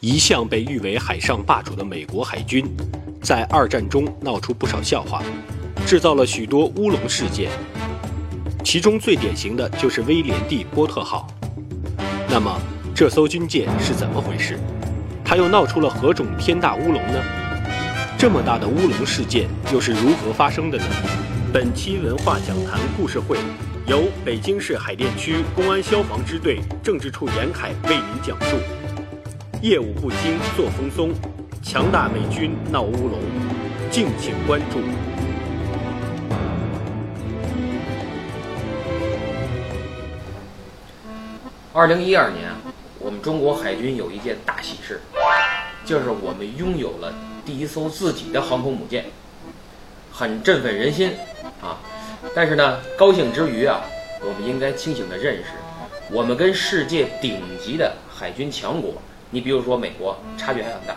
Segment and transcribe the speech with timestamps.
[0.00, 2.64] 一向被誉为海上霸主的美国海军，
[3.20, 5.20] 在二战中闹出不少笑话，
[5.84, 7.50] 制造了许多乌龙事件。
[8.62, 11.26] 其中最典型的就是威廉 ·D· 波特号。
[12.30, 12.60] 那么，
[12.94, 14.56] 这艘军舰是怎么回事？
[15.24, 17.20] 它又闹出了何种天大乌龙呢？
[18.16, 20.84] 这么大的乌龙事件又是如何发生的呢？
[21.52, 23.36] 本期文化讲坛故事会
[23.88, 28.58] 由北京市海淀区公安消防支队政治处严凯为您讲述。
[29.60, 31.10] 业务不精，作风松，
[31.64, 33.18] 强大美军闹乌龙，
[33.90, 34.78] 敬请关注。
[41.72, 42.52] 二零一二年，
[43.00, 45.00] 我们中国海军有一件大喜事，
[45.84, 47.12] 就是我们拥有了
[47.44, 49.06] 第一艘自己的航空母舰，
[50.12, 51.14] 很振奋人心
[51.60, 51.80] 啊！
[52.32, 53.80] 但是呢，高兴之余啊，
[54.20, 55.46] 我们应该清醒的认识，
[56.12, 58.94] 我们跟世界顶级的海军强国。
[59.30, 60.94] 你比如说美国，差距还很大。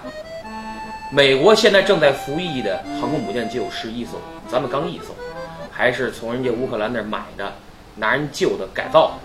[1.11, 4.11] 美国现在正在服役的航空母舰就有十一艘，
[4.49, 5.07] 咱们刚一艘，
[5.69, 7.51] 还是从人家乌克兰那儿买的，
[7.95, 9.19] 拿人旧的改造。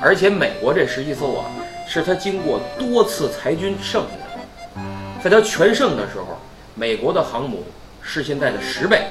[0.00, 1.44] 而且美国这十一艘啊，
[1.86, 4.82] 是他经过多次裁军剩下的。
[5.22, 6.38] 在他全盛的时候，
[6.74, 7.62] 美国的航母
[8.00, 9.02] 是现在的十倍。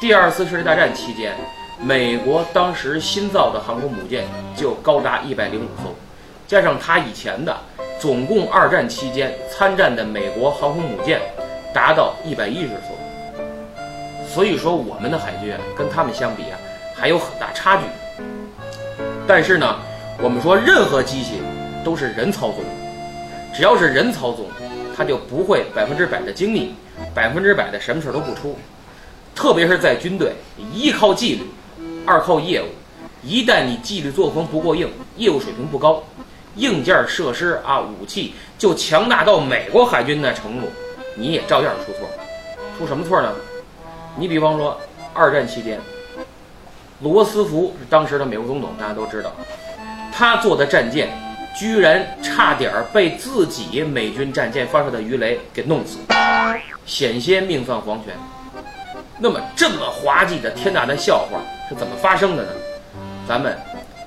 [0.00, 1.34] 第二次世界大战期间，
[1.82, 5.92] 美国当时新造的航空母舰就高达一百零五艘，
[6.46, 7.56] 加上他以前的。
[7.98, 11.20] 总共二战期间参战的美国航空母舰
[11.72, 16.58] 达到一百一十艘，所以说我们的海军跟他们相比啊
[16.94, 17.82] 还有很大差距。
[19.26, 19.78] 但是呢，
[20.22, 21.40] 我们说任何机器
[21.82, 22.62] 都是人操纵，
[23.54, 24.46] 只要是人操纵，
[24.94, 26.74] 它就不会百分之百的精密，
[27.14, 28.56] 百分之百的什么事都不出。
[29.34, 30.32] 特别是在军队，
[30.72, 31.46] 一靠纪律，
[32.06, 32.66] 二靠业务，
[33.22, 36.02] 一旦你纪律作风不过硬，业务水平不高。
[36.56, 40.66] 硬件设施啊，武器就强大到美国海军的程度，
[41.14, 42.08] 你也照样出错。
[42.78, 43.32] 出什么错呢？
[44.16, 44.78] 你比方说，
[45.12, 45.78] 二战期间，
[47.00, 49.32] 罗斯福是当时的美国总统，大家都知道，
[50.12, 51.10] 他坐的战舰
[51.54, 55.98] 居然差点被自己美军战舰发射的鱼雷给弄死，
[56.86, 58.14] 险些命丧黄泉。
[59.18, 62.48] 那么这么滑稽的天大的笑话是怎么发生的呢？
[63.26, 63.56] 咱们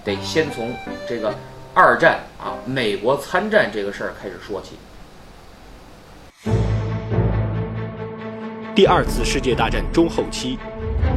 [0.04, 0.74] 得先从
[1.08, 1.34] 这个。
[1.82, 4.76] 二战啊，美国参战这个事儿开始说起。
[8.76, 10.60] 第二次世界大战中后期，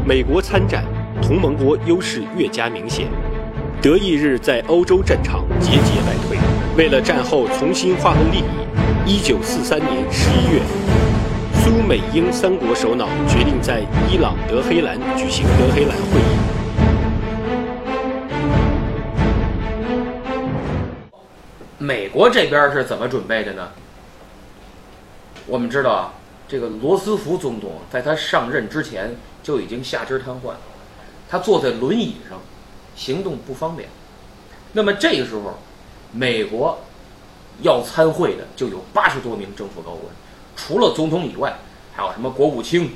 [0.06, 0.84] 美国参战，
[1.20, 3.08] 同盟国优势越加明显，
[3.82, 6.38] 德意日在欧洲战场节节败退。
[6.76, 10.62] 为了战后重新划分利益，一九四三年十一月，
[11.54, 16.31] 苏美英三国首脑决定在伊朗德黑兰举行德黑兰会议。
[21.82, 23.68] 美国这边是怎么准备的呢？
[25.46, 26.14] 我们知道啊，
[26.46, 30.54] 这个罗斯福总统在他上任之前就已经下肢瘫痪，
[31.28, 32.38] 他坐在轮椅上，
[32.94, 33.88] 行动不方便。
[34.72, 35.58] 那么这个时候，
[36.12, 36.78] 美国
[37.62, 40.04] 要参会的就有八十多名政府高官，
[40.54, 41.52] 除了总统以外，
[41.92, 42.92] 还有什么国务卿，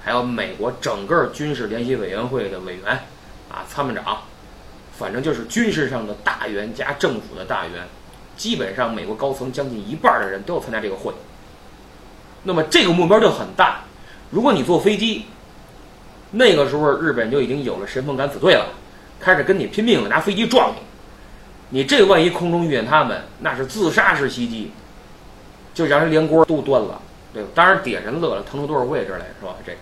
[0.00, 2.92] 还有美国整个军事联席委员会的委员，
[3.50, 4.18] 啊，参谋长，
[4.96, 7.84] 反正就是军事上的大员加政府的大员。
[8.38, 11.12] 基本上，美国高层将近一半的人都要参加这个会。
[12.44, 13.80] 那么这个目标就很大。
[14.30, 15.26] 如果你坐飞机，
[16.30, 18.68] 那个时候日本就已经有了神风敢死队了，
[19.18, 20.78] 开始跟你拼命了，拿飞机撞你。
[21.70, 24.70] 你这万一空中遇见他们，那是自杀式袭击，
[25.74, 27.02] 就让人连锅都端了，
[27.34, 27.48] 对吧？
[27.54, 29.54] 当然，底下人乐了，腾出多少位置来，是吧？
[29.66, 29.72] 这。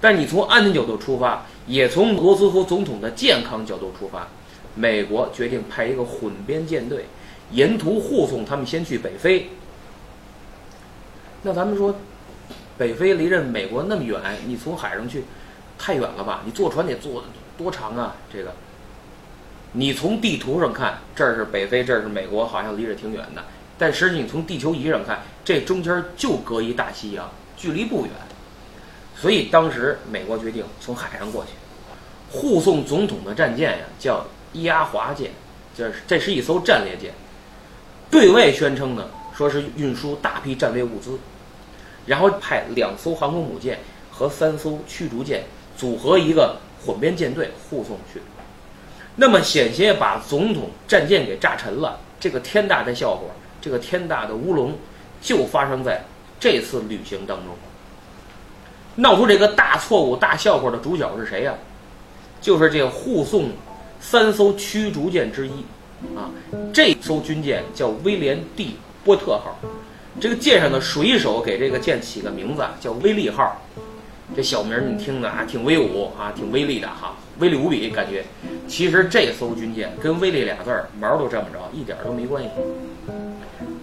[0.00, 4.28] 但你从安全角度出发，也从罗斯福总统的健康角度出发，
[4.74, 7.06] 美国决定派一个混编舰队。
[7.50, 9.48] 沿途护送他们先去北非。
[11.42, 11.94] 那咱们说，
[12.76, 15.24] 北非离着美国那么远，你从海上去，
[15.78, 16.42] 太远了吧？
[16.44, 17.24] 你坐船得坐
[17.56, 18.16] 多长啊？
[18.32, 18.52] 这个，
[19.72, 23.44] 你从地图上看，这是北非，这是美国，好像离着挺远的。
[23.78, 28.10] 但实际你从地球仪上看，这中间就隔一大西洋，距离不远。
[29.14, 31.50] 所以当时美国决定从海上过去，
[32.30, 35.30] 护送总统的战舰呀，叫伊阿华舰，
[35.76, 37.14] 这是这是一艘战列舰。
[38.10, 41.18] 对外宣称呢，说是运输大批战略物资，
[42.06, 43.78] 然后派两艘航空母舰
[44.10, 45.44] 和三艘驱逐舰
[45.76, 48.20] 组合一个混编舰队护送去。
[49.16, 53.22] 那么险些把总统战舰给炸沉了，这个天大的笑话，
[53.60, 54.74] 这个天大的乌龙，
[55.20, 56.04] 就发生在
[56.38, 57.56] 这次旅行当中。
[58.96, 61.54] 闹出这个大错误、大笑话的主角是谁呀？
[62.40, 63.50] 就是这护送
[64.00, 65.64] 三艘驱逐舰之一。
[66.14, 66.30] 啊，
[66.72, 68.70] 这艘军舰叫威廉 ·D·
[69.04, 69.58] 波特号。
[70.18, 73.60] 这个舰上的水手给这个舰起个名字叫威利号，
[74.34, 78.24] 这小名你听着啊，挺威武啊，挺威力的哈，威力无比感觉。
[78.66, 82.48] 其实这艘军舰跟威力俩字儿毛都沾不着，一点都没关系。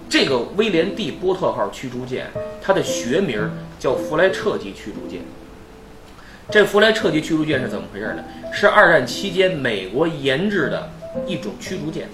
[0.09, 2.27] 这个威廉 D 波特号驱逐舰，
[2.61, 3.49] 它的学名
[3.79, 5.21] 叫弗莱彻级驱逐舰。
[6.49, 8.23] 这弗莱彻级驱逐舰是怎么回事呢？
[8.51, 10.89] 是二战期间美国研制的
[11.25, 12.07] 一种驱逐舰。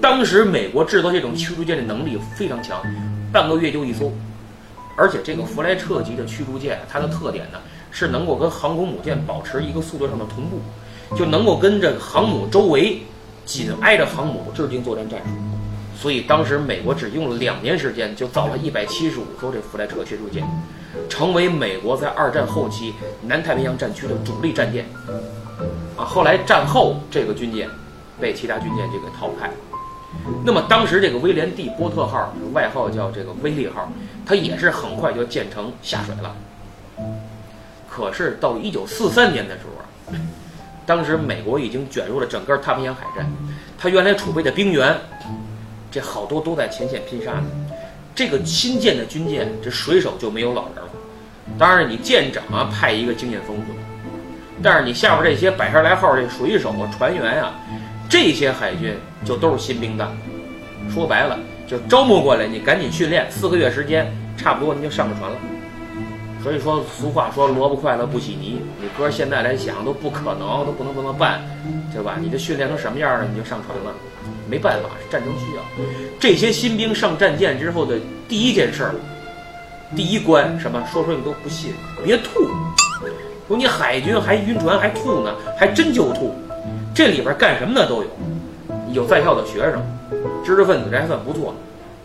[0.00, 2.80] 当时美国制造这种驱逐舰的能力非常强。
[3.32, 4.10] 半个月就一艘，
[4.96, 7.58] 而且这个弗莱彻级的驱逐舰，它的特点呢
[7.90, 10.60] 是能够跟航空母舰保持一个速度上的同步，
[11.16, 12.98] 就能够跟这个航母周围
[13.44, 15.30] 紧挨着航母制定作战战术。
[16.00, 20.42] 所以当时美国只用了两年时间就造了一百七十五艘这弗莱彻驱逐舰，
[21.10, 24.86] 成为美国在二战后期南太平洋战区的主力战舰。
[25.96, 27.68] 啊，后来战后这个军舰
[28.20, 29.50] 被其他军舰就给淘汰。
[30.44, 33.90] 那么当时这个威廉 D 波特号，外号叫这个威利号，
[34.24, 36.34] 它也是很快就建成下水了。
[37.88, 40.16] 可是到一九四三年的时候，
[40.86, 43.30] 当时美国已经卷入了整个太平洋海战，
[43.76, 44.96] 它原来储备的兵员，
[45.90, 47.44] 这好多都在前线拼杀呢。
[48.14, 50.88] 这个新建的军舰，这水手就没有老人了。
[51.58, 53.78] 当然，你舰长啊派一个经验丰富的，
[54.62, 57.54] 但是你下边这些百十来号这水手啊船员啊。
[58.08, 58.94] 这些海军
[59.24, 60.08] 就都是新兵蛋，
[60.92, 64.06] 说白了就招募过来，你赶紧训练，四个月时间
[64.36, 65.36] 差不多你就上了船了。
[66.42, 71.42] 所以说俗话说萝卜快乐不洗泥，你哥现在来想都不可能，都不能这么办，
[71.92, 72.16] 对吧？
[72.20, 73.92] 你这训练成什么样了，你就上船了，
[74.48, 75.62] 没办法，战争需要。
[76.20, 77.98] 这些新兵上战舰之后的
[78.28, 78.94] 第一件事儿，
[79.96, 80.80] 第一关什么？
[80.92, 81.74] 说说你都不信，
[82.04, 82.48] 别吐。
[83.48, 86.32] 说你海军还晕船还吐呢，还真就吐。
[86.96, 88.08] 这里边干什么的都有，
[88.90, 89.82] 有在校的学生，
[90.42, 91.54] 知识分子这还算不错，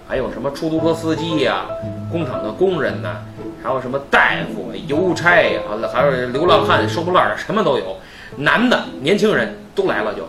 [0.05, 1.65] 还有什么出租车司机呀、
[2.11, 3.21] 工厂的工人呐，
[3.63, 5.61] 还有什么大夫、邮差呀，
[5.93, 7.95] 还有流浪汉、收破烂的，什么都有，
[8.35, 10.27] 男的、年轻人都来了就。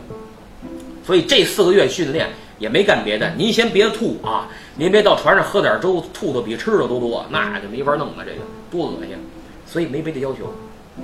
[1.04, 2.28] 所以这四个月训练
[2.60, 8.38] 也没干别的，您先别吐啊，您别到船上喝点粥，吐的比吃的都多，那就没法弄了，这个
[8.70, 9.18] 多恶心。
[9.66, 10.54] 所以没别的要求，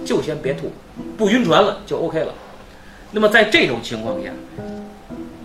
[0.04, 0.70] 就先别吐，
[1.16, 2.32] 不晕船了就 OK 了。
[3.10, 4.31] 那么在这种情况下，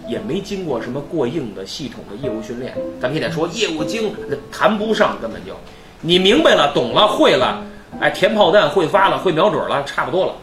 [0.06, 4.14] 也没经过什么过硬的系统的业务训练，咱们现在说业务精
[4.52, 5.56] 谈不上，根本就，
[6.02, 7.64] 你明白了、懂了、会了，
[8.02, 10.26] 哎，填炮弹会发了、会瞄准了，差不多。
[10.26, 10.36] 了，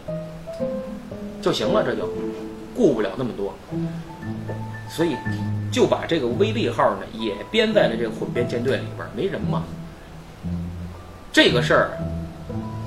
[1.43, 2.09] 就行了，这就，
[2.75, 3.55] 顾不了那么多，
[4.89, 5.15] 所以
[5.71, 9.63] 就把这个威力号呢也编在了这个混编舰队里边，没人嘛。
[11.31, 11.91] 这个事儿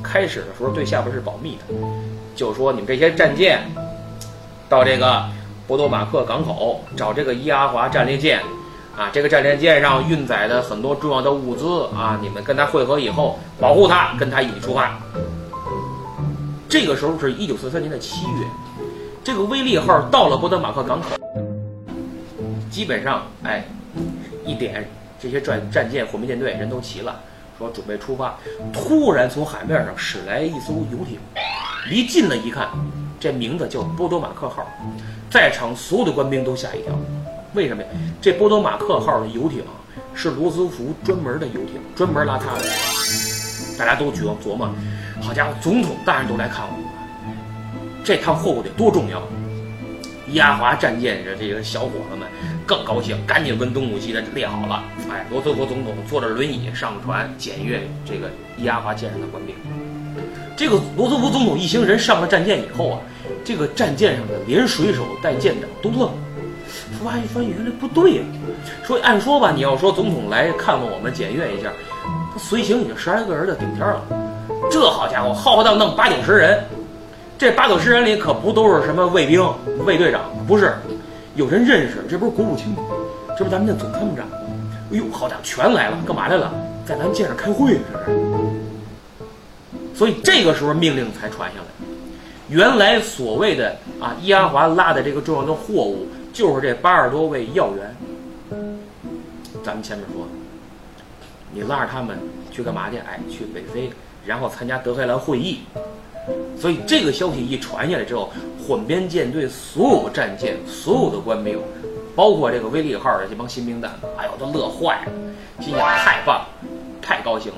[0.01, 1.75] 开始的时候对下边是保密的，
[2.35, 3.61] 就说你们这些战舰。
[4.73, 5.23] 到这个
[5.67, 8.41] 波多马克港口找这个伊阿华战列舰，
[8.97, 14.97] 啊，这个战列舰上运载的很多重要的物资啊，你们跟他会合以后，保护他，跟他一起出发。
[16.67, 18.47] 这个时候是一九四三年的七月，
[19.23, 21.09] 这个威利号到了波多马克港口，
[22.71, 23.63] 基本上哎，
[24.43, 24.89] 一点
[25.19, 27.21] 这些战战舰火灭舰队人都齐了，
[27.59, 28.35] 说准备出发。
[28.73, 31.19] 突然从海面上驶来一艘游艇，
[31.87, 32.67] 离近了一看。
[33.23, 34.67] 这名字叫波多马克号，
[35.29, 36.93] 在场所有的官兵都吓一跳，
[37.53, 37.87] 为什么呀？
[38.21, 39.63] 这波多马克号的游艇
[40.13, 42.65] 是罗斯福专门的游艇，专门拉他的。
[43.77, 44.69] 大家都琢琢磨，
[45.21, 46.85] 好家伙，总统大人都来看我们，
[48.03, 49.23] 这趟货物得多重要！
[50.33, 52.27] 亚华战舰的这个小伙子们
[52.67, 54.83] 更高兴，赶紧跟东武西的列好了。
[55.09, 58.29] 哎，罗斯福总统坐着轮椅上船检阅这个
[58.65, 59.55] 亚华舰上的官兵。
[60.55, 62.99] 这个罗斯福总统一行人上了战舰以后啊。
[63.45, 66.13] 这个战舰上的连水手带舰长都愣了，
[66.97, 68.21] 说：“哎，发现原来不对呀！
[68.83, 71.69] 说按说吧，你要说总统来看望我们检阅一下，
[72.33, 74.01] 他随行已经十来个人的顶天了。
[74.71, 76.63] 这好家伙，浩浩荡荡八九十人，
[77.37, 79.45] 这八九十人里可不都是什么卫兵、
[79.85, 80.73] 卫队长，不是，
[81.35, 82.83] 有人认识，这不是国务卿吗，
[83.37, 84.37] 这不咱们的总参谋长吗？
[84.91, 86.53] 哎呦，好家伙，全来了，干嘛来了？
[86.85, 88.52] 在咱们舰上开会呢，这是。
[89.93, 91.65] 所以这个时候命令才传下来。”
[92.49, 97.95] 原来所谓的啊，伊阿华拉的这个重要的货物，就是这八十多位要员。
[99.63, 100.27] 咱们前面说，
[101.53, 102.17] 你拉着他们
[102.51, 102.97] 去干嘛去？
[102.97, 103.89] 哎，去北非，
[104.25, 105.61] 然后参加德黑兰会议。
[106.59, 108.31] 所以这个消息一传下来之后，
[108.67, 111.57] 混编舰队所有战舰、所有的官兵，
[112.13, 115.11] 包括这个威利号的这帮新兵蛋，哎呦，都乐坏了，
[115.63, 116.47] 心想太棒了，
[117.01, 117.57] 太高兴了。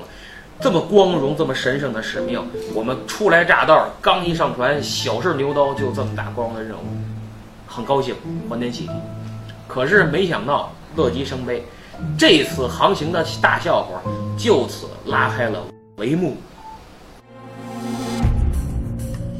[0.58, 2.42] 这么光荣、这么神圣的使命，
[2.74, 6.82] 我们初来乍到，刚一上船，小试牛刀，就这么大光荣的任务，
[7.66, 8.14] 很高兴，
[8.48, 8.92] 欢天喜地。
[9.68, 11.62] 可是没想到，乐极生悲，
[12.18, 14.00] 这次航行的大笑话
[14.38, 15.62] 就此拉开了
[15.98, 16.36] 帷幕。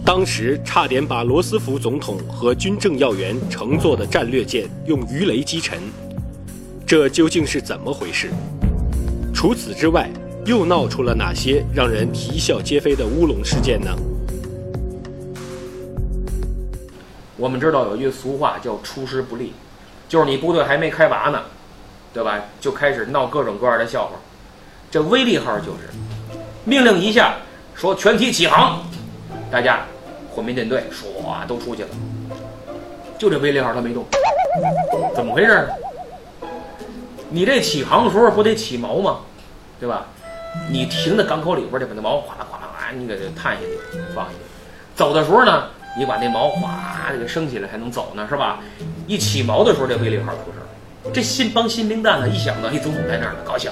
[0.05, 5.79] 当时差点把罗斯福总统和军政要员乘坐的战略舰用鱼雷击沉，
[6.87, 8.29] 这究竟是怎么回事？
[9.35, 10.09] 除此之外，
[10.47, 13.91] 又闹出了哪些让人啼笑皆非的乌龙事件呢？
[17.37, 19.53] 我们知道有句俗话叫“出师不利”，
[20.09, 21.43] 就是你部队还没开拔呢，
[22.15, 22.41] 对吧？
[22.61, 24.13] 就开始闹各种各样的笑话。
[24.89, 25.91] 这威利号就是
[26.65, 27.35] 命令一下，
[27.75, 28.81] 说全体起航，
[29.51, 29.81] 大家。
[30.31, 31.89] 火民舰队唰都出去了，
[33.19, 34.05] 就这威利号它没动，
[35.15, 35.67] 怎么回事？
[37.31, 39.17] 你这起航的时候不得起锚吗？
[39.81, 40.07] 对吧？
[40.69, 44.39] 你停在港口里边就把那锚哗啦哗啦哗，你给它探下去放下去。
[44.95, 48.61] 走的时候呢，你把那锚哗给升起来还能走呢，是吧？
[49.07, 50.67] 一起锚的时候，这威力号出事儿。
[51.13, 53.71] 这新帮新兵蛋子一想到，哎，总统在那儿呢，高兴。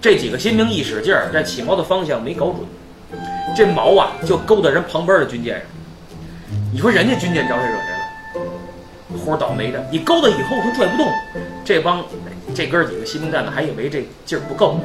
[0.00, 2.58] 这几个新兵一使劲儿，这起锚的方向没搞准。
[3.56, 5.66] 这锚啊，就勾到人旁边的军舰上。
[6.72, 9.18] 你说人家军舰招谁惹谁了？
[9.24, 9.82] 活倒霉的。
[9.90, 11.06] 你勾到以后，他拽不动。
[11.64, 12.04] 这帮
[12.54, 14.82] 这哥几个新兵蛋子还以为这劲儿不够呢。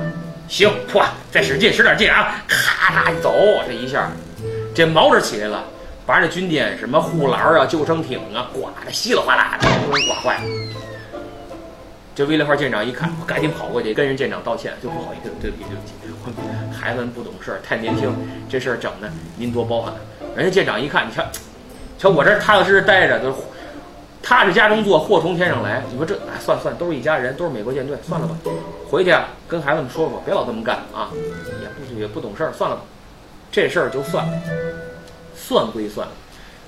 [0.51, 2.35] 行，嚯，再使劲，使点劲啊！
[2.45, 3.33] 咔嚓一走，
[3.65, 4.11] 这一下，
[4.75, 5.63] 这毛是起来了，
[6.05, 10.41] 把这军舰什么护栏啊、救生艇啊，刮的稀里哗啦的，都给刮坏了。
[12.13, 16.47] 这威利号舰长一看，赶紧跑过去跟人舰长道歉，就不好意思，对不起，对不起。
[16.77, 18.13] 孩子们不懂事儿，太年轻，
[18.49, 19.93] 这事儿整的您多包涵。
[20.35, 21.23] 人家舰长一看，你瞧，
[21.97, 23.31] 瞧我这踏踏实实待着，都
[24.21, 25.83] 踏实家中坐，祸从天上来。
[25.91, 28.37] 你说这，哎，算算，都是一家人，都是美国舰队，算了吧。
[28.89, 31.09] 回去啊，跟孩子们说说，别老这么干啊，
[31.61, 32.83] 也不也不懂事儿，算了吧。
[33.51, 34.33] 这事儿就算了，
[35.35, 36.07] 算归算，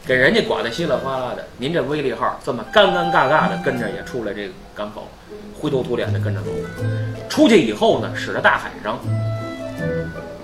[0.06, 1.46] 给人家刮得稀里哗啦的。
[1.58, 5.08] 您这威利号这么尴尴尬尬的跟着也出来这个港口，
[5.60, 6.48] 灰头土脸的跟着走。
[7.30, 9.00] 出去以后呢，驶到大海上。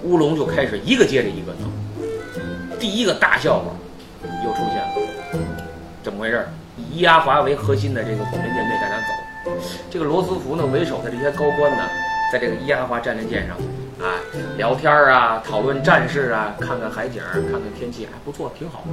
[0.03, 1.67] 乌龙就开始一个接着一个闹，
[2.79, 3.65] 第一个大笑话
[4.45, 5.45] 又出现了，
[6.01, 6.47] 怎么回事？
[6.89, 9.51] 以伊阿华为核心的这个火箭舰队在那走，
[9.89, 11.83] 这个罗斯福呢为首的这些高官呢，
[12.31, 13.55] 在这个伊阿华战列舰上
[13.99, 14.17] 啊
[14.57, 18.83] 聊天啊，讨论战事啊，看看海景，看看天气，还不错，挺好。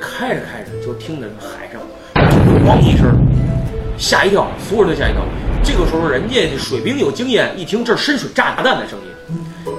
[0.00, 1.80] 开着开着就听着海上
[2.66, 3.14] 咣一声，
[3.96, 5.22] 吓一跳，所有人都吓一跳。
[5.62, 9.06] 这个时候人家水兵有经验，一听这是深水炸弹的声音。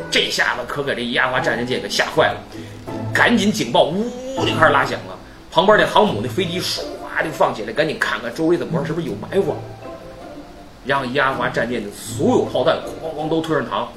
[0.10, 2.38] 这下子可给这伊阿华战列舰给吓坏了，
[3.14, 4.06] 赶紧警报呜
[4.46, 5.18] 就开始拉响了。
[5.52, 6.82] 旁边那航母那飞机唰
[7.22, 9.54] 就放起来，赶紧看看周围怎么回事，是不是有埋伏？
[10.86, 13.88] 让伊阿华战舰的所有炮弹哐哐都推上膛，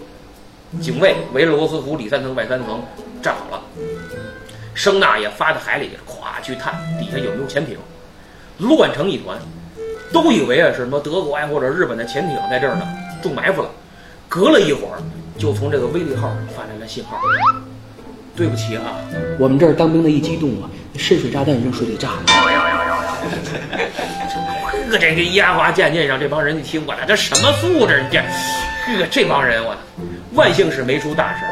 [0.80, 2.82] 警卫围着罗斯福里三层外三层
[3.23, 3.62] 站好了，
[4.75, 7.78] 声呐也发到海里，咵去探底下有没有潜艇，
[8.58, 9.38] 乱成一团，
[10.12, 12.87] 都以为啊是什么德国呀或者日本的潜艇在这儿呢，
[13.23, 13.70] 中埋伏了。
[14.28, 14.99] 隔了一会儿。
[15.38, 17.18] 就从这个威利号发来了信号。
[18.35, 18.96] 对不起啊，
[19.38, 22.23] 我们这儿当兵的一激动啊，深水炸弹扔水里炸了。
[23.28, 28.04] 呵， 这个伊阿华舰舰上这帮人一听我，这什么素质？
[28.11, 29.76] 这，呵，这帮人我，
[30.35, 31.45] 万幸是没出大事。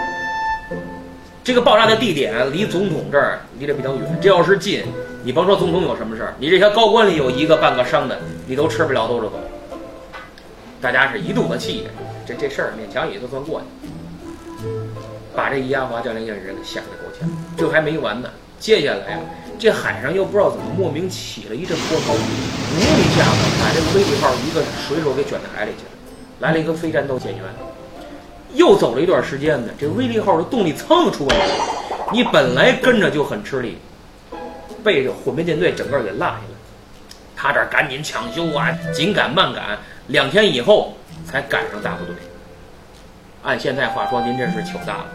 [1.43, 4.83] 这个爆炸的地点离总统这儿离得比较远，这要是近，
[5.23, 9.35] 你甭说总统有什么事儿，你这些高官里有一个半个伤的，你都吃不了兜着走。
[10.81, 11.87] 大家是一肚子气。
[12.27, 13.67] 这这事儿勉强也就算过去，
[15.37, 17.29] 把这伊阿华战列舰人给吓得够呛。
[17.55, 19.19] 这还没完呢，接下来呀，
[19.59, 25.91] 这海上又不知道怎么莫名起了一阵波涛，呜一下子把这威利号一个水手给卷到海里去了。
[26.41, 27.43] 来了一个非战斗舰员，
[28.55, 31.47] 又走了一段时间呢，这威利号的动力蹭出问题。
[32.13, 33.79] 你本来跟着就很吃力，
[34.83, 36.41] 被这火灭舰队整个给落下了。
[37.37, 40.95] 他这赶紧抢修啊，紧赶慢赶，两天以后。
[41.25, 42.15] 才赶上大部队。
[43.43, 45.07] 按现在话说，您这是糗大了，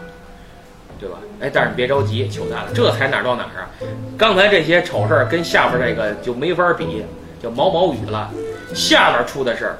[1.00, 1.16] 对吧？
[1.40, 3.70] 哎，但是你别着急，糗大了，这才哪到哪儿啊？
[4.18, 7.02] 刚才这些丑事儿跟下边这个就没法比，
[7.42, 8.30] 叫毛毛雨了。
[8.74, 9.76] 下边出的事儿，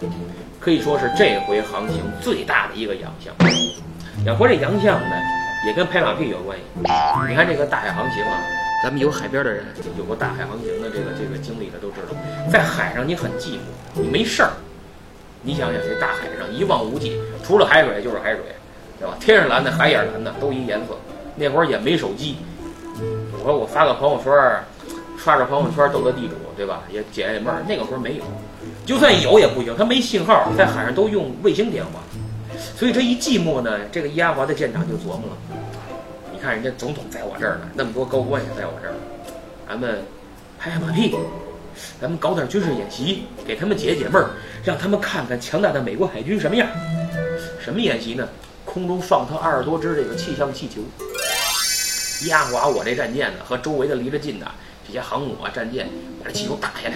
[0.58, 3.32] 可以说是这回航行最大的一个洋相。
[4.24, 5.16] 要说这洋相呢，
[5.66, 6.64] 也跟拍马屁有关系。
[7.28, 8.40] 你看这个大海航行啊，
[8.82, 9.64] 咱们有海边的人，
[9.98, 12.16] 有过大海航行的这个这个经历的都知道，
[12.50, 14.50] 在海上你很寂寞，你没事儿。
[15.42, 18.40] 你想想，这大海上一望无际，除了海水就是海水，
[19.00, 19.16] 对吧？
[19.18, 20.94] 天是蓝的，海也是蓝的，都一颜色。
[21.34, 22.36] 那会儿也没手机，
[23.32, 24.30] 我说我发个朋友圈，
[25.16, 26.82] 刷着朋友圈斗个地主，对吧？
[26.92, 27.62] 也解解闷儿。
[27.66, 28.24] 那个时候没有，
[28.84, 31.92] 就算有也不行，它没信号，在海上都用卫星电话。
[32.76, 35.56] 所以这一寂寞呢，这个伊阿华的舰长就琢磨了：
[36.30, 38.94] 你看人家总统在我这儿呢，那么多高官也在我这儿，
[39.66, 40.02] 咱们
[40.58, 41.16] 拍拍马屁。
[41.98, 44.30] 咱们搞点军事演习，给他们解解闷儿，
[44.62, 46.68] 让他们看看强大的美国海军什么样。
[47.58, 48.28] 什么演习呢？
[48.72, 50.80] 空中放他二十多只这个气象气球，
[52.28, 54.48] 压垮我这战舰呢和周围的离着近的
[54.86, 55.88] 这些航母啊战舰，
[56.22, 56.94] 把这气球打下来。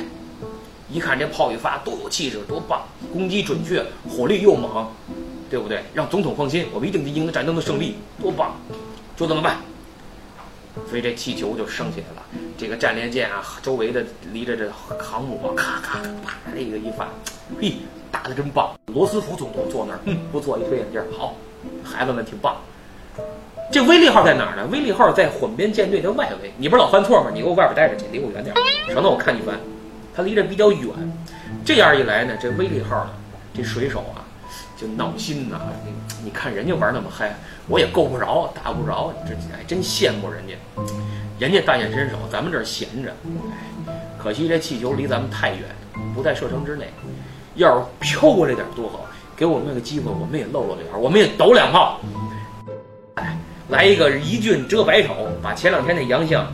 [0.89, 4.89] 一看这炮一发多有气势，多棒，攻击准确，火力又猛，
[5.51, 5.83] 对不对？
[5.93, 8.55] 让总统放心，我们一定赢得战争的胜利，多棒！
[9.17, 9.57] 就这么办。
[10.89, 12.23] 所以这气球就升起来了，
[12.57, 14.71] 这个战列舰啊，周围的离着这
[15.03, 17.09] 航母啊，咔咔咔啪，这个一发，
[17.61, 17.75] 嘿，
[18.25, 18.71] 打的真棒！
[18.87, 21.35] 罗斯福总统坐那儿，嗯，不错，一推眼镜，好，
[21.85, 22.57] 孩子们挺棒。
[23.71, 24.67] 这威利号在哪儿呢？
[24.73, 26.51] 威利号在混编舰队的外围。
[26.57, 27.31] 你不是老犯错吗？
[27.35, 28.57] 你给我外边待着去，离我远点，
[28.89, 29.61] 省得我看你烦。
[30.17, 30.89] 它离这比较远，
[31.67, 33.11] 这样一来呢，这威利号呢，
[33.53, 34.25] 这水手啊，
[34.75, 35.61] 就闹心呐。
[36.25, 37.37] 你看人家玩那么嗨，
[37.69, 40.55] 我也够不着，打不着，这还真羡慕人家。
[41.39, 43.13] 人家大显身手，咱们这儿闲着。
[44.17, 45.65] 可惜这气球离咱们太远，
[46.15, 46.89] 不在射程之内。
[47.57, 49.01] 要是飘过来点多好，
[49.37, 52.01] 给我们个机会，我们也露露脸，我们也抖两炮。
[53.15, 56.47] 哎，来一个一俊遮百丑，把前两天那洋相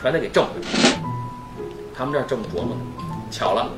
[0.00, 0.92] 全得给挣回来。
[1.94, 2.80] 他们这儿正琢磨呢，
[3.30, 3.68] 巧了，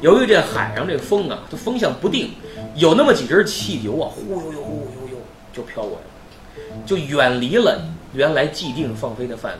[0.00, 2.32] 由于这海上这风啊，它风向不定，
[2.74, 5.16] 有那么几只气球啊，呼悠悠呼悠悠
[5.52, 7.80] 就飘过来了，就远离了
[8.12, 9.58] 原来既定放飞的范围，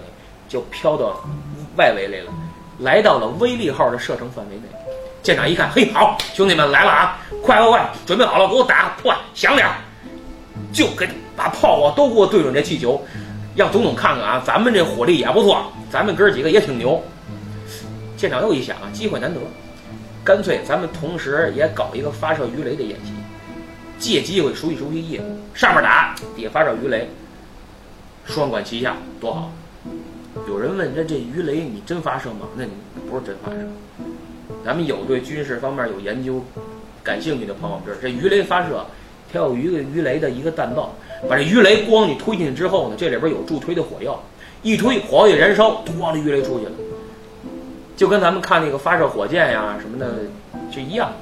[0.49, 1.25] 就飘到
[1.77, 2.33] 外围来了，
[2.81, 4.63] 来到了威力号的射程范围内。
[5.25, 9.67] 舰长一看，嘿，好，兄弟们来了啊，快快快，准备好了，给我打，破响点，
[10.71, 13.03] 就给把炮啊都给我对准这气球，
[13.57, 17.03] 让总统看看啊，咱们这火力也不错，咱们哥几个也挺牛。
[18.19, 19.41] 舰长又一想啊，机会难得，
[20.23, 23.15] 干脆咱们同时也搞一个发射鱼雷的演习，
[23.99, 25.39] 借机会熟悉熟悉业务。
[25.55, 27.09] 上面打，底下发射鱼雷，
[28.27, 29.51] 双管齐下，多好。
[30.47, 32.41] 有人问这这鱼雷你真发射吗？
[32.57, 32.73] 那你
[33.09, 33.57] 不是真发射。
[34.65, 36.43] 咱们有对军事方面有研究、
[37.03, 38.85] 感兴趣的朋友知道，这鱼雷发射，
[39.31, 40.95] 它有一个鱼雷的一个弹道，
[41.29, 44.19] 把这鱼雷光你推进去之后呢，这里边有助推的火药，
[44.63, 46.73] 一推火药燃烧，咣，这鱼雷出去了。
[47.97, 50.15] 就跟咱们看那个发射火箭呀什么的
[50.73, 51.13] 就一样。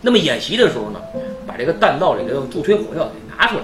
[0.00, 1.00] 那么演习的时候呢，
[1.46, 3.62] 把这个弹道里的助推火药给拿出来，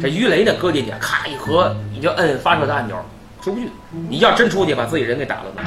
[0.00, 2.96] 这鱼雷呢搁进去，咔一合，你就摁发射的按钮，
[3.40, 3.70] 出不去。
[4.08, 5.62] 你要真出去，把自己人给打了呢。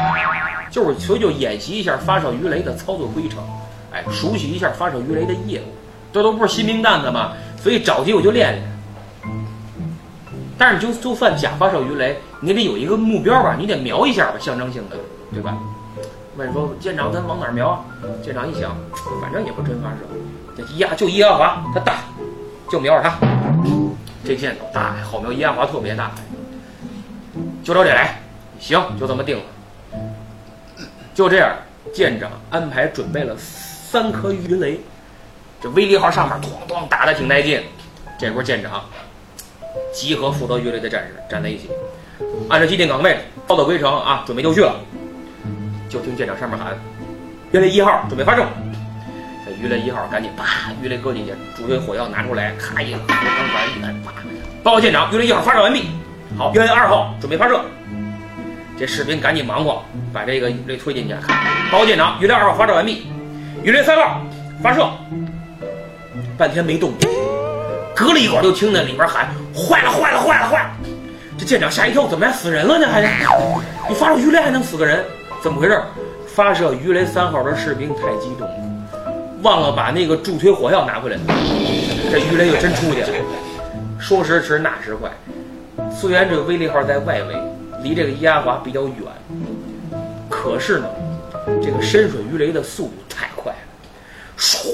[0.72, 3.44] 就是所以就演习一下发射鱼雷的操作规程，
[3.92, 5.66] 哎，熟悉一下发射鱼雷的业务。
[6.12, 8.64] 这都不是新兵蛋子嘛，所以找机会就练练。
[10.58, 14.98] 但是你就就算假发射鱼雷，你得有一个目标吧，你得瞄一下吧，象征性的。
[15.32, 15.58] 对吧？
[16.38, 17.84] 问说舰长，咱往哪儿瞄？
[18.24, 18.76] 舰长一想，
[19.22, 19.98] 反正也不真发射，
[20.56, 21.98] 这一压就一压华，它大，
[22.70, 23.16] 就瞄着它。
[24.24, 26.12] 这箭头大，好瞄，一压华特别大，
[27.64, 28.20] 就照这来。
[28.60, 29.44] 行，就这么定了。
[31.14, 31.56] 就这样，
[31.94, 34.80] 舰长安排准备了三颗鱼雷，
[35.62, 37.62] 这威力号上面咣咣打的挺带劲。
[38.18, 38.84] 这会儿舰长
[39.92, 41.70] 集合负责鱼雷的战士站在一起，
[42.50, 44.76] 按照既定岗位，操作规程啊，准备就绪了。
[45.90, 46.78] 就听舰长上面喊
[47.52, 48.46] ：“鱼雷一号准备发射。”
[49.46, 54.14] 这鱼雷一号赶紧啪，鱼雷搁进去，助推火药拿出来，咔一，刚反一按，啪！
[54.64, 55.90] 报告舰长，鱼雷一号发射完毕。
[56.38, 57.62] 好，鱼雷二号准备发射。
[58.78, 61.14] 这士兵赶紧忙活，把这个鱼雷推进去。
[61.72, 63.08] 报告舰长，鱼雷二号发射完毕。
[63.64, 64.22] 鱼雷三号
[64.62, 64.88] 发射。
[66.36, 67.08] 半天没动静，
[67.96, 70.72] 隔了一会儿就听那里边喊：“坏了，坏了，坏了，坏了！”
[71.38, 72.88] 这舰长吓一跳，怎么还死人了呢？
[72.92, 73.02] 还
[73.88, 75.06] 你发射鱼雷还能死个人？
[75.44, 75.80] 怎么回事？
[76.28, 78.56] 发射鱼雷三号的士兵太激动了，
[79.44, 81.18] 忘了把那个助推火药拿回来。
[82.12, 83.10] 这鱼雷就真出去了。
[84.00, 85.12] 说时迟，那时快。
[86.04, 87.34] 虽然这个威力号在外围，
[87.82, 88.98] 离这个伊阿华比较远，
[90.30, 90.86] 可是呢，
[91.64, 93.58] 这个深水鱼雷的速度太快了，
[94.38, 94.68] 唰，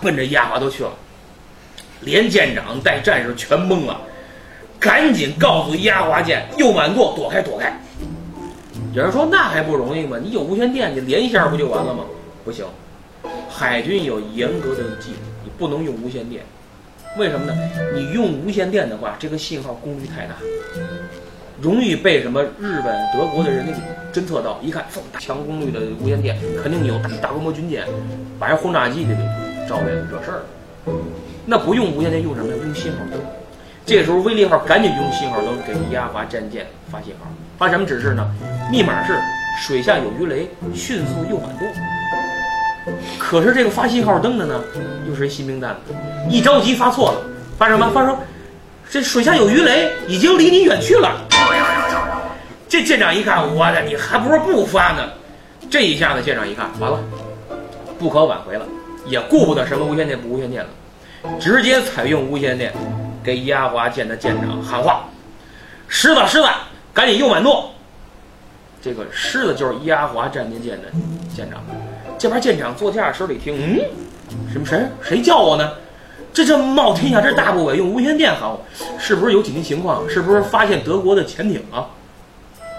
[0.00, 0.90] 奔着伊阿华都去了。
[2.00, 4.00] 连舰长带战士全懵了，
[4.80, 7.78] 赶紧告诉伊阿华舰右满舵躲开，躲开。
[8.94, 10.16] 有人说那还不容易吗？
[10.18, 12.02] 你有无线电，你连一下不就完了吗？
[12.46, 12.64] 不行，
[13.50, 16.42] 海军有严格的纪律，你不能用无线电。
[17.18, 17.54] 为什么呢？
[17.94, 20.34] 你用无线电的话，这个信号功率太大，
[21.62, 23.72] 容易被什么日本、德国的人给
[24.12, 24.58] 侦测到。
[24.62, 27.86] 一看这么大强功率的无线电，肯定有大大规模军舰，
[28.38, 29.14] 把人轰炸机给
[29.66, 30.94] 招来了，惹事儿了。
[31.46, 32.52] 那不用无线电，用什么？
[32.54, 33.18] 用信号灯。
[33.86, 37.30] 这时候威力号赶紧用信号灯给压华战舰发信号。
[37.56, 38.30] 发什么指示呢？
[38.70, 39.14] 密码是
[39.66, 41.66] 水下有鱼雷，迅速右满舵。
[43.18, 44.62] 可是这个发信号灯的呢，
[45.08, 45.94] 又是一新兵蛋子，
[46.30, 47.20] 一着急发错了，
[47.58, 47.90] 发什么？
[47.90, 48.16] 发说
[48.88, 51.20] 这水下有鱼雷，已经离你远去了。
[52.68, 55.08] 这舰长一看，我的，你还不如不发呢。
[55.68, 57.00] 这一下子，舰长一看，完了，
[57.98, 58.64] 不可挽回了，
[59.06, 60.70] 也顾不得什么无线电不无线电了，
[61.40, 62.72] 直接采用无线电
[63.24, 65.04] 给伊阿华舰的舰长喊话
[65.88, 66.48] ：“狮子，狮子，
[66.94, 67.68] 赶紧右满舵！”
[68.80, 70.88] 这个狮子就是伊阿华战舰舰的
[71.34, 71.60] 舰长。
[72.18, 73.80] 这边舰长坐驾驶室里听，嗯，
[74.52, 75.72] 什么谁谁叫我呢？
[76.32, 78.60] 这这冒天下之大不韪，用无线电喊我，
[78.98, 80.08] 是不是有紧急情况？
[80.08, 81.86] 是不是发现德国的潜艇啊？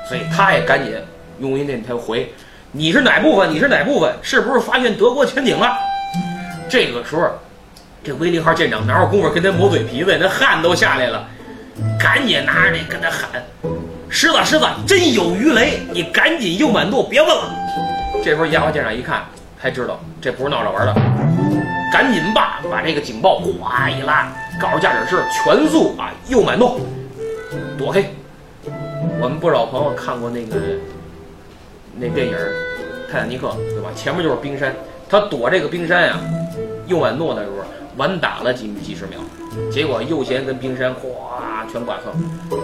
[0.07, 0.93] 所以他也赶紧
[1.39, 2.31] 用无线电他回
[2.71, 3.51] ：“你是哪部分？
[3.51, 4.13] 你是哪部分？
[4.21, 5.75] 是不是发现德国潜艇了？”
[6.69, 7.29] 这个时候，
[8.03, 10.17] 这威利号舰长哪有功夫跟他磨嘴皮子呀？
[10.21, 11.27] 那汗都下来了，
[11.99, 13.43] 赶紧拿着这跟他喊
[14.07, 15.79] ：“狮子，狮子，真有鱼雷！
[15.91, 17.53] 你赶紧右满舵，别问了。”
[18.23, 19.23] 这时候烟花舰长一看，
[19.61, 20.93] 才知道这不是闹着玩的，
[21.93, 26.79] 赶紧吧，把这个警报哗一拉，告诉驾驶室全速啊右满舵，
[27.77, 28.03] 躲开。
[29.19, 30.55] 我们不少朋友看过那个
[31.95, 32.33] 那电影
[33.11, 33.89] 《泰坦尼克》，对吧？
[33.95, 34.75] 前面就是冰山，
[35.09, 36.19] 他躲这个冰山呀，
[36.85, 37.55] 右满舵的时候
[37.95, 39.19] 晚打了几几十秒，
[39.71, 42.13] 结果右舷跟冰山哗全剐蹭，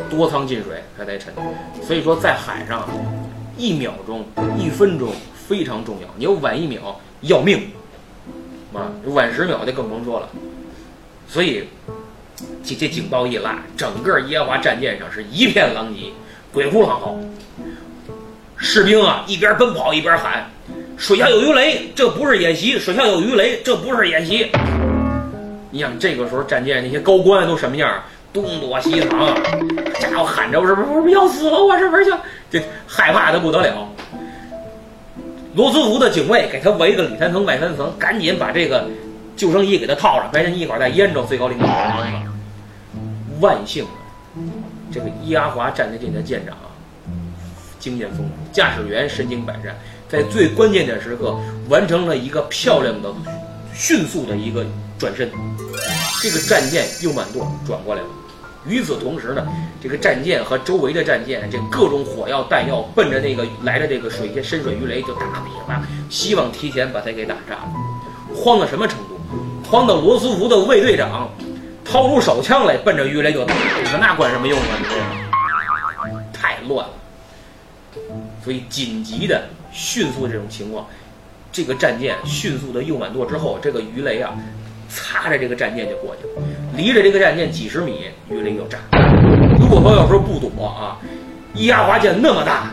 [0.10, 1.34] 多舱进水，他才沉。
[1.82, 2.88] 所以说在海上，
[3.58, 4.24] 一秒钟、
[4.58, 5.10] 一分钟
[5.48, 7.70] 非常重要，你要晚一秒要命，
[8.74, 10.30] 啊，晚十秒就更甭说了。
[11.28, 11.68] 所以
[12.64, 16.12] 这这警报一拉，整个耶和华战舰上是一片狼藉。
[16.52, 17.18] 鬼哭狼嚎，
[18.58, 20.50] 士兵啊一边奔跑一边喊
[20.98, 22.78] ：“水下有鱼雷，这不是演习！
[22.78, 24.52] 水下有鱼雷，这不是演习！”
[25.72, 28.02] 你想这个时候战舰那些高官都什么样？
[28.32, 29.36] 东躲西藏，
[30.00, 31.64] 家伙喊着：“我是不是不是要死了？
[31.64, 32.12] 我是不是就
[32.50, 33.90] 这害怕的不得了？”
[35.56, 38.90] 罗斯福的警卫给他围个里三层外三层，赶紧把这个
[39.36, 41.68] 救生衣给他套上，白天一会儿再淹着最高领导。
[43.40, 43.86] 万幸。
[44.92, 46.56] 这个伊阿华战列舰的舰长，
[47.80, 49.76] 经验丰富，驾驶员身经百战，
[50.08, 51.36] 在最关键的时刻
[51.68, 53.12] 完成了一个漂亮的、
[53.74, 54.66] 迅速的一个
[54.98, 55.30] 转身，
[56.22, 58.08] 这个战舰右满舵转过来了。
[58.66, 59.48] 与此同时呢，
[59.82, 67.74] 这个战舰和周围的战舰，这各种火药弹药奔着那个来的这个水下深水鱼雷就打噼啪，希望提前把它给打炸了。
[68.36, 69.20] 慌到什么程度？
[69.70, 71.30] 慌到罗斯福的卫队长。
[71.86, 74.80] 掏出手枪来，奔着鱼雷就打，你说那管什么用啊？
[76.32, 76.94] 太乱了。
[78.42, 80.88] 所以紧急的、迅速这种情况，
[81.52, 84.34] 这个战舰迅速的右满舵之后，这个鱼雷啊，
[84.90, 88.78] 擦着这个战舰就过去了，离着这个战舰几十米，鱼雷就炸。
[89.60, 90.98] 如果说要说不躲啊，
[91.54, 92.72] 伊阿华舰那么大，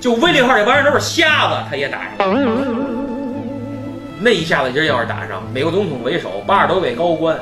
[0.00, 2.34] 就威利号这帮人都是瞎子，他也打上。
[4.20, 7.38] 那一下子今儿要是打上，美国总统为首，八十多位高官。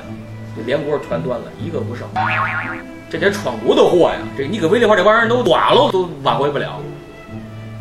[0.55, 2.07] 这连锅全端了，一个不剩。
[3.09, 4.19] 这得闯多大祸呀！
[4.37, 6.79] 这你搁威利号这帮人都短了，都挽回不了。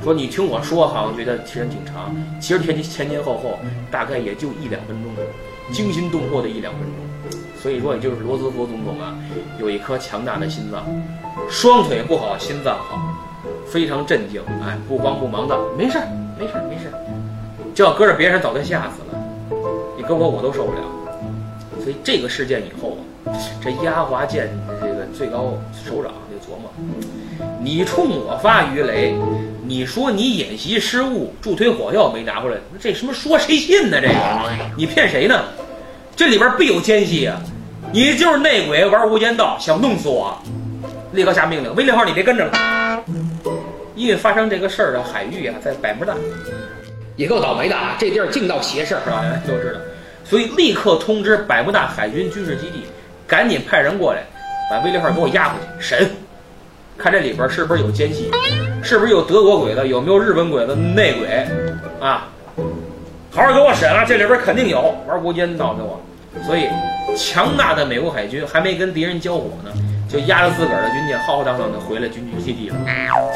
[0.04, 3.60] 说你听我说，好像觉得时间挺长，其实前前前后后
[3.92, 5.12] 大概也就一两分钟，
[5.72, 6.92] 惊心动魄的一两分钟。
[7.62, 9.16] 所以说，也就是罗斯福总统啊，
[9.60, 10.84] 有一颗强大的心脏，
[11.48, 13.00] 双腿不好，心脏好，
[13.68, 16.08] 非常镇静，哎，不慌不忙的，没事儿，
[16.40, 16.94] 没事儿，没事儿。
[17.76, 19.58] 这要搁着别人，早就吓死了。
[19.96, 20.80] 你搁我，我都受不了。
[21.80, 23.32] 所以这个事件以后啊，
[23.64, 24.50] 这压华舰
[24.82, 26.72] 这个最高首长就琢磨：
[27.60, 29.16] 你冲我发鱼雷，
[29.72, 34.02] 你说你演习失误，助推火药没拿回来，这什么说谁信呢？
[34.02, 34.14] 这个
[34.76, 35.46] 你骗谁呢？
[36.14, 37.42] 这里边必有奸细啊！
[37.94, 40.38] 你就是内鬼玩无间道，想弄死我！
[41.14, 43.02] 立刻下命令，威利号你别跟着了，
[43.96, 46.16] 因为发生这个事儿的海域啊，在百慕大，
[47.16, 47.96] 也够倒霉的啊！
[47.98, 49.24] 这地儿净闹邪事儿，是吧？
[49.48, 49.80] 都知道。
[50.26, 52.84] 所以立刻通知百慕大海军军事基地，
[53.26, 54.22] 赶紧派人过来，
[54.70, 56.12] 把威利号给我押回去审，
[56.98, 58.30] 看这里边是不是有奸细，
[58.92, 61.48] 是不是有德国鬼子，有没有日本鬼子内鬼，
[62.02, 62.28] 啊，
[63.32, 65.98] 好好给我审了，这里边肯定有玩无间道的我。
[66.46, 66.68] 所以
[67.16, 69.72] 强大的美国海军还没跟敌人交火呢，
[70.10, 72.76] 就押着自个儿的军舰浩浩荡荡的回来军区基地了。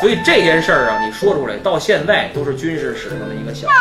[0.01, 3.73] 所以这件事儿啊，你说出来到现在都是军事史上的一个笑话，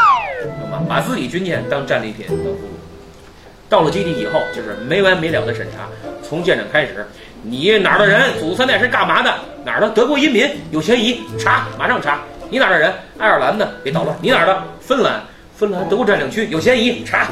[0.61, 0.87] 懂吗？
[0.89, 3.69] 把自己军舰当战利品当俘虏。
[3.69, 5.89] 到了基地以后，就是没完没了的审查，
[6.23, 7.05] 从舰长开始，
[7.43, 9.35] 你哪儿的人，祖三代是干嘛的？
[9.64, 12.20] 哪儿的德国移民有嫌疑，查，马上查。
[12.50, 12.92] 你哪儿的人？
[13.18, 14.14] 爱尔兰的，别捣乱。
[14.20, 14.62] 你哪儿的？
[14.81, 15.22] 芬兰，
[15.57, 17.29] 芬兰德国占领区有嫌疑，查。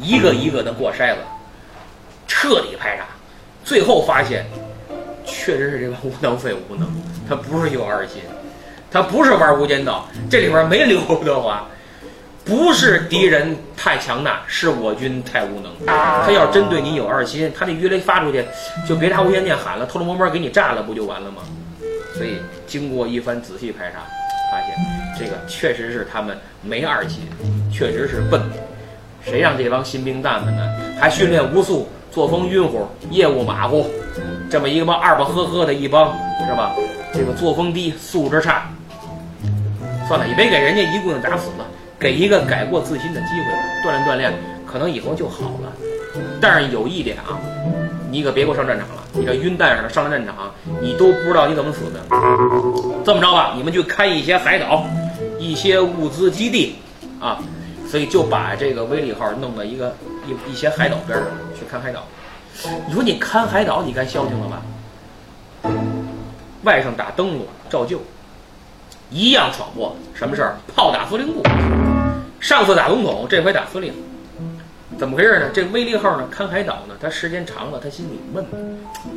[0.00, 1.20] 一个一个的过筛子，
[2.26, 3.04] 彻底排查，
[3.64, 4.44] 最后发现，
[5.24, 6.88] 确实是这帮无能废物无能，
[7.28, 8.22] 他不是有二心，
[8.90, 11.64] 他不是玩无间道，这里边没刘德华。
[12.48, 15.70] 不是敌人太强大，是我军太无能。
[15.86, 18.42] 他要真对你有二心，他那鱼雷发出去，
[18.88, 21.42] 就别拿无线电喊了，偷偷摸摸给你炸了，不就完了吗？
[22.16, 23.98] 所以经过一番仔细排查，
[24.50, 24.74] 发现
[25.18, 27.20] 这个确实是他们没二心，
[27.70, 28.40] 确实是笨。
[29.22, 30.66] 谁让这帮新兵蛋子呢？
[30.98, 33.86] 还训练无数，作风晕乎，业务马虎，
[34.50, 36.72] 这么一个帮二吧呵呵的一帮，是吧？
[37.12, 38.70] 这个作风低，素质差。
[40.08, 41.66] 算了，也别给人家一棍子打死了，
[41.98, 44.32] 给一个改过自新的机会，锻炼锻炼，
[44.66, 45.72] 可能以后就好了。
[46.40, 47.38] 但是有一点啊，
[48.10, 52.00] 你可别给我上战场了，你这晕蛋似的上了战场，你都不知道你怎么死的。
[53.04, 54.84] 这么着吧，你们去开一些海岛，
[55.38, 56.76] 一些物资基地，
[57.20, 57.38] 啊。
[57.90, 61.26] 所以就把这个威利号弄到一个一一些海岛边上
[61.58, 62.04] 去看海岛。
[62.86, 64.62] 你说你看海岛，你该消停了吧？
[66.64, 68.02] 外甥打灯笼照旧，
[69.10, 69.94] 一样闯祸。
[70.14, 70.56] 什么事儿？
[70.74, 71.42] 炮打司令部。
[72.40, 73.92] 上次打总统，这回打司令。
[74.98, 75.50] 怎么回事呢？
[75.52, 78.44] 这威利号呢，看海岛呢，他时间长了，他心里闷，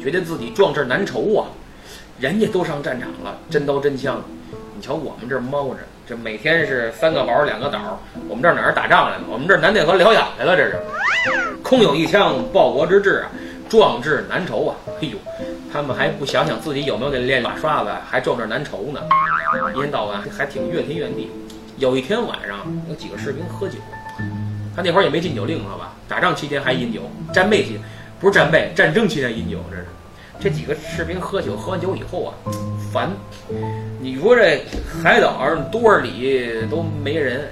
[0.02, 1.48] 觉得自己壮志难酬啊。
[2.20, 4.22] 人家都上战场了，真刀真枪，
[4.76, 5.80] 你瞧我们这猫着。
[6.08, 9.24] 这每天是三个堡两个岛，我们这哪儿打仗来了？
[9.30, 10.80] 我们这南戴河疗养来了，这是
[11.64, 13.32] 空有一枪报国之志啊，
[13.70, 14.76] 壮志难酬啊！
[15.02, 15.18] 哎呦，
[15.72, 19.00] 他们还不想想自己有没有得练马刷子，还壮志难酬呢，
[19.70, 21.30] 一天到晚还挺怨天怨地。
[21.78, 22.60] 有一天晚上，
[22.90, 23.80] 有几个士兵喝酒，
[24.76, 25.94] 他那会儿也没禁酒令，好吧？
[26.08, 27.02] 打仗期间还饮酒，
[27.34, 27.80] 战备期
[28.20, 29.86] 不是战备，战争期间饮酒，这是。
[30.40, 32.34] 这几个士兵喝酒，喝完酒以后啊，
[32.92, 33.10] 烦。
[34.00, 34.64] 你说这
[35.04, 37.48] 海岛上多少里都没人，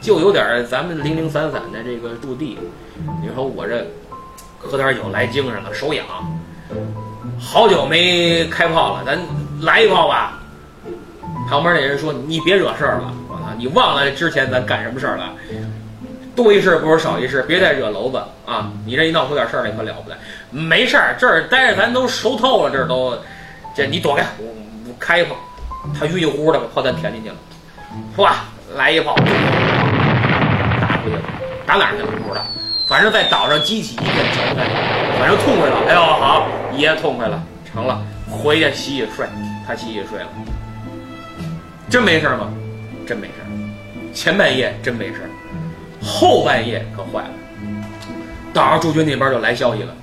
[0.00, 2.58] 就有点咱们零零散散的这个驻地。
[3.22, 3.86] 你说我这
[4.58, 6.06] 喝点酒来精神了，手痒，
[7.40, 9.18] 好久没开炮了，咱
[9.62, 10.41] 来一炮吧。
[11.52, 15.28] 旁边那人说：“你别惹事儿了，我操，你忘了之前咱干什么事儿了？
[16.34, 18.70] 多一事不如少一事，别再惹娄子啊！
[18.86, 20.16] 你这一闹出点事儿来可了不得。
[20.50, 23.14] 没事儿，这儿待着咱都熟透了，这儿都，
[23.76, 25.36] 这你躲开。”我开一炮，
[26.00, 27.34] 他晕乎乎的把炮弹填进去了，
[28.16, 28.32] 唰，
[28.74, 29.14] 来一炮，
[30.80, 31.20] 打出去了，
[31.66, 32.42] 打哪儿去了不知道，
[32.88, 34.64] 反正在岛上激起一片潮台，
[35.18, 35.76] 反正痛快了。
[35.86, 37.38] 哎呦，好，爷痛快了，
[37.70, 39.26] 成了，回去洗洗睡，
[39.66, 40.28] 他洗洗睡了，
[41.92, 42.50] 真没事吗？
[43.06, 43.34] 真没事
[44.14, 45.28] 前半夜真没事
[46.00, 47.30] 后半夜可坏了，
[48.54, 49.94] 岛上驻军那边就来消息了，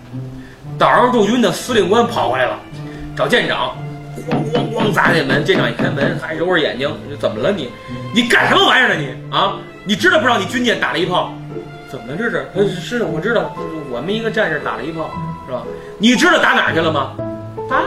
[0.78, 2.60] 岛上驻军的司令官跑过来了，
[3.18, 3.76] 找舰长。
[4.30, 7.72] 咣咣咣砸那门，舰长一开门还揉着眼睛，你怎么了你？
[8.14, 9.56] 你干什么玩意儿呢你啊？
[9.84, 11.34] 你知道不知道你军舰打了一炮？
[11.90, 12.48] 怎么了这是？
[12.54, 13.52] 呃，是的，我知道，
[13.90, 15.10] 我们一个战士打了一炮，
[15.48, 15.64] 是吧？
[15.98, 17.16] 你知道打哪去了吗？
[17.68, 17.82] 打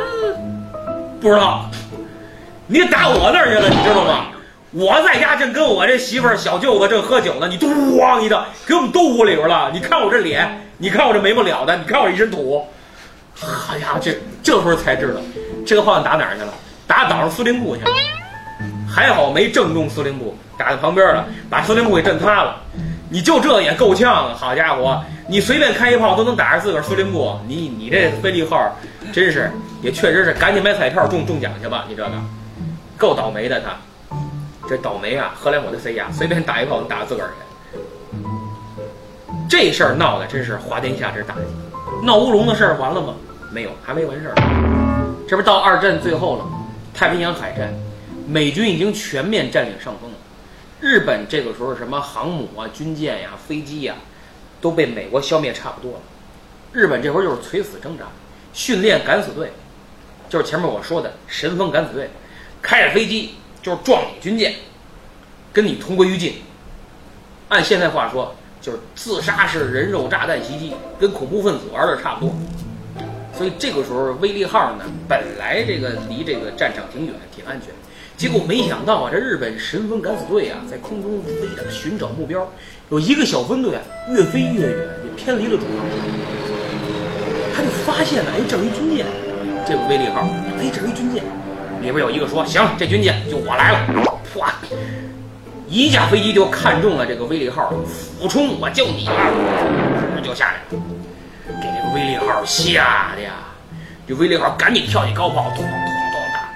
[1.20, 1.70] 不知道。
[2.66, 4.26] 你打我那儿去了，你知道吗？
[4.70, 9.70] 我在家正跟我这媳妇儿小舅子正喝酒呢，你咣一的给我们都屋里边了。
[9.70, 12.66] 你看我这脸，你看我这没不了的，你看我一身土。
[13.34, 15.20] 好家伙，这这会儿才知道。
[15.66, 16.54] 这个炮弹打哪儿去了？
[16.86, 17.90] 打岛上司令部去了。
[18.88, 22.56] 还好没正中司令部，打在旁边了，把司令部给震塌了。
[23.10, 24.34] 你就这也够呛啊！
[24.34, 27.38] 好家伙，你随便开一炮都能打着自个儿司令部。
[27.46, 28.74] 你你这飞利号，
[29.12, 29.50] 真是
[29.82, 31.84] 也确实是赶紧买彩票中中奖去吧！
[31.88, 32.10] 你这个
[32.96, 33.76] 够倒霉的他，
[34.68, 35.34] 这倒霉啊！
[35.34, 38.18] 荷兰我的 C 呀，随便打一炮能打自个儿去。
[39.48, 41.40] 这事儿闹的真是滑天下之大稽。
[42.04, 43.14] 闹乌龙的事儿完了吗？
[43.50, 44.34] 没有，还没完事儿。
[45.28, 46.46] 这不到二战最后了，
[46.94, 47.72] 太平洋海战，
[48.26, 50.16] 美军已经全面占领上风了。
[50.80, 53.94] 日本这个时候什么航母啊、军舰呀、飞机呀，
[54.60, 55.98] 都被美国消灭差不多了。
[56.72, 58.04] 日本这会儿就是垂死挣扎，
[58.52, 59.52] 训练敢死队，
[60.28, 62.10] 就是前面我说的神风敢死队，
[62.62, 64.54] 开着飞机就是撞你军舰，
[65.52, 66.34] 跟你同归于尽。
[67.48, 72.34] 按现在话说，就是自杀式人肉炸弹袭击，跟恐怖分子玩的差不多。
[73.36, 77.70] 所以这个时候，威利号呢，本来这个离这个战场挺远，挺安全。
[78.16, 82.46] 结果没想到啊，这日本神风敢死队啊，在空中飞着寻找目标，
[82.90, 85.86] 有一个小分队啊，越飞越远，也偏离了主航。
[87.54, 89.06] 他就发现了，哎，这儿一军舰，
[89.66, 90.20] 这个威利号，
[90.58, 91.24] 哎，这儿一军舰，
[91.82, 93.86] 里边有一个说，行，这军舰就我来了，
[94.32, 94.46] 唰，
[95.68, 100.82] 一架飞机就看中了这个威利号，俯冲，我就你了，就下来了。
[101.60, 103.32] 给这个威利号吓的呀！
[104.06, 106.48] 这威利号赶紧跳起高炮，咚咚咚打。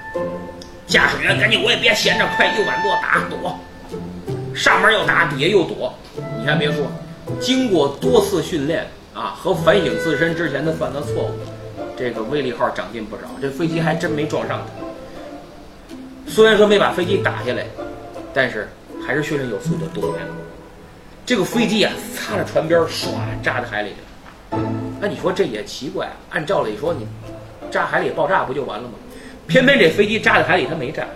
[0.87, 3.59] 驾驶员赶紧，我也别闲着，快右转舵打躲。
[4.55, 5.93] 上面又打，底下又躲。
[6.39, 6.87] 你还别说，
[7.41, 11.33] 经过多次训练啊和反省自身之前的犯的错误，
[11.97, 13.23] 这个威利号长进不少。
[13.43, 14.86] 这飞机还真没撞上它。
[16.27, 17.65] 虽然说没把飞机打下来，
[18.35, 18.69] 但是
[19.07, 20.31] 还是训练有素的躲开了。
[21.25, 23.09] 这个飞机啊，擦着船边，唰
[23.43, 24.59] 扎在海里了。
[25.01, 27.07] 那你说这也奇怪，按照理说你
[27.71, 28.95] 扎海里爆炸不就完了吗？
[29.47, 31.07] 偏偏这飞机扎在海里它没炸，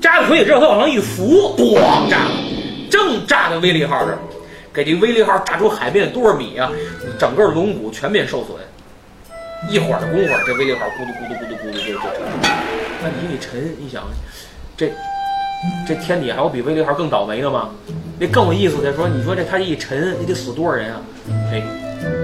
[0.00, 2.30] 扎到水里之后，它往上一浮，咣炸了，
[2.90, 4.18] 正炸在威利号这儿，
[4.72, 6.70] 给这威利号炸出海面多少米啊？
[7.18, 8.56] 整个龙骨全面受损。
[9.68, 12.59] 一会儿的功夫，这威利号咕嘟咕嘟咕嘟咕嘟就就沉。
[13.02, 14.04] 那你一沉，你想，
[14.76, 14.92] 这
[15.88, 17.70] 这天底还有比威利号更倒霉的吗？
[18.18, 21.00] 那更有意思的说，你说这他一沉，你得死多少人啊？
[21.50, 21.62] 嘿，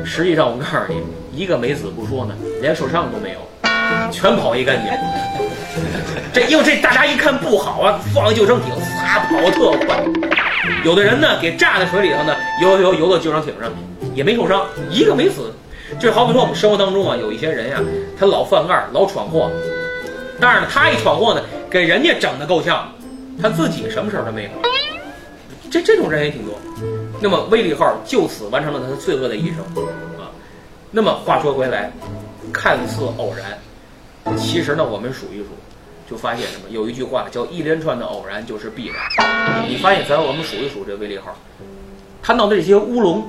[0.05, 3.39] 实际上我告诉你，一个没死不说呢，连受伤都没有，
[4.11, 4.93] 全跑一干净。
[6.33, 10.05] 这因为这大家一看不好啊，放救生艇，撒跑特快。
[10.85, 13.71] 有的人呢，给炸在水里头呢，游游游到救生艇上，
[14.15, 15.51] 也没受伤，一个没死。
[16.01, 17.81] 就好比说我们生活当中啊，有一些人呀，
[18.19, 19.51] 他老犯二，老闯祸，
[20.41, 22.93] 但是呢，他一闯祸呢，给人家整的够呛，
[23.41, 24.51] 他自己什么事儿都没有。
[25.71, 26.55] 这这种人也挺多。
[27.21, 29.59] 那么威利号就此完成了他的罪恶的一生
[30.19, 30.31] 啊。
[30.91, 31.91] 那么话说回来，
[32.53, 35.47] 看似偶然，其实呢，我们数一数，
[36.09, 36.69] 就发现什么？
[36.71, 38.97] 有一句话叫“一连串的偶然就是必然”。
[39.69, 41.37] 你发现咱我们数一数这威利号，
[42.23, 43.27] 看到的这些乌龙，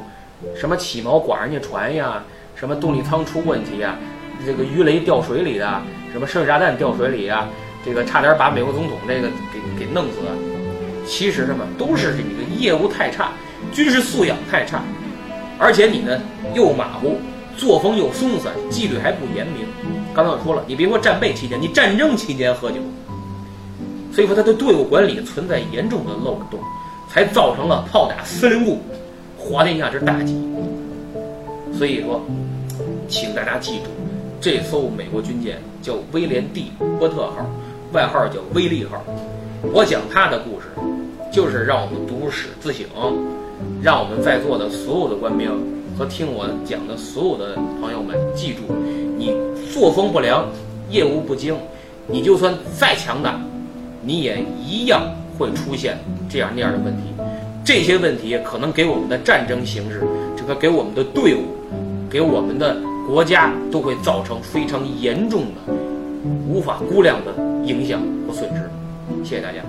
[0.55, 2.23] 什么起锚刮人家船呀？
[2.55, 3.95] 什么动力舱出问题啊？
[4.45, 7.47] 这个鱼雷掉水里的，什么深水炸弹掉水里啊？
[7.85, 10.17] 这个差点把美国总统这个给给弄死。
[11.05, 13.31] 其实什么都是你的业务太差，
[13.71, 14.81] 军事素养太差，
[15.57, 16.19] 而且你呢
[16.53, 17.17] 又马虎，
[17.55, 19.65] 作风又松散，纪律还不严明。
[20.13, 22.77] 刚才我说了，你别说战备期间，你战争期间喝酒，
[24.11, 26.59] 所以说他的队伍管理存在严重的漏洞，
[27.09, 28.81] 才造成了炮打司令部，
[29.37, 30.35] 滑天下之大稽。
[31.73, 32.21] 所以说。
[33.09, 33.89] 请大家记住，
[34.49, 37.45] 这艘美国军舰叫威廉 ·D· 波特号，
[37.91, 39.03] 外号叫威利号。
[39.73, 40.67] 我讲它的故事，
[41.33, 42.87] 就是让我们读史自省，
[43.83, 45.51] 让我们在座的所有的官兵
[45.97, 48.73] 和听我讲的所有的朋友们记住：
[49.17, 49.35] 你
[49.69, 50.45] 作风不良，
[50.89, 51.53] 业务不精，
[52.07, 53.37] 你就算再强大，
[54.01, 55.97] 你也一样会出现
[56.29, 57.01] 这样那样的问题。
[57.65, 60.07] 这些问题可能给我们的战争形势，
[60.37, 61.41] 这个给我们的队伍，
[62.09, 62.77] 给我们的。
[63.07, 65.73] 国家都会造成非常严重的、
[66.45, 68.69] 无法估量的影响和损失。
[69.23, 69.61] 谢谢大家。